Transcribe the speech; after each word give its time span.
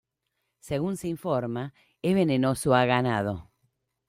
Según 0.61 0.97
se 0.97 1.09
informa, 1.09 1.75
es 2.01 2.15
venenoso 2.15 2.73
a 2.73 2.85
ganado. 2.85 3.51